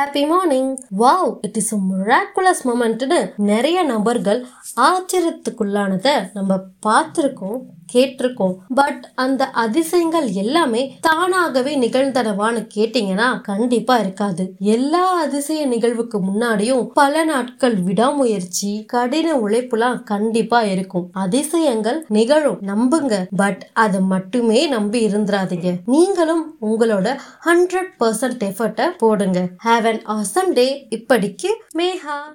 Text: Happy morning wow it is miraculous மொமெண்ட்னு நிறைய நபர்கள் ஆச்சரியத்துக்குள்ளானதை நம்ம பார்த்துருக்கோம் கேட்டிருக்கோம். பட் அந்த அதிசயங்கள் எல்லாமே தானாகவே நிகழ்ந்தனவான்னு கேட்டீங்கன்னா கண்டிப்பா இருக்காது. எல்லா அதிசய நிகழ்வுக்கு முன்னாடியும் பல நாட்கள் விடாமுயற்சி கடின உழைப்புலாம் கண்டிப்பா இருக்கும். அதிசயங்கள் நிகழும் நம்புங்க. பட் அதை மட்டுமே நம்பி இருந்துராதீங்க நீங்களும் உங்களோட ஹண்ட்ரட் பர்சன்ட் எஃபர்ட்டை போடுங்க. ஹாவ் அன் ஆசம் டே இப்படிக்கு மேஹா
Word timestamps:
Happy 0.00 0.26
morning 0.26 0.78
wow 0.98 1.38
it 1.40 1.56
is 1.56 1.74
miraculous 1.74 2.62
மொமெண்ட்னு 2.64 3.32
நிறைய 3.36 3.82
நபர்கள் 3.82 4.46
ஆச்சரியத்துக்குள்ளானதை 4.76 6.30
நம்ம 6.34 6.58
பார்த்துருக்கோம் 6.86 7.60
கேட்டிருக்கோம். 7.92 8.56
பட் 8.74 9.08
அந்த 9.14 9.46
அதிசயங்கள் 9.46 10.30
எல்லாமே 10.30 10.98
தானாகவே 11.00 11.78
நிகழ்ந்தனவான்னு 11.78 12.68
கேட்டீங்கன்னா 12.74 13.40
கண்டிப்பா 13.40 13.96
இருக்காது. 13.96 14.54
எல்லா 14.58 15.20
அதிசய 15.22 15.66
நிகழ்வுக்கு 15.66 16.18
முன்னாடியும் 16.18 16.84
பல 16.94 17.24
நாட்கள் 17.24 17.74
விடாமுயற்சி 17.74 18.84
கடின 18.86 19.34
உழைப்புலாம் 19.36 20.02
கண்டிப்பா 20.02 20.62
இருக்கும். 20.62 21.08
அதிசயங்கள் 21.12 22.04
நிகழும் 22.08 22.60
நம்புங்க. 22.62 23.26
பட் 23.36 23.66
அதை 23.72 24.00
மட்டுமே 24.00 24.66
நம்பி 24.66 25.06
இருந்துராதீங்க 25.06 25.72
நீங்களும் 25.86 26.56
உங்களோட 26.62 27.16
ஹண்ட்ரட் 27.44 27.92
பர்சன்ட் 28.00 28.46
எஃபர்ட்டை 28.50 28.86
போடுங்க. 28.98 29.48
ஹாவ் 29.64 29.88
அன் 29.90 30.02
ஆசம் 30.14 30.52
டே 30.52 30.66
இப்படிக்கு 30.90 31.50
மேஹா 31.76 32.20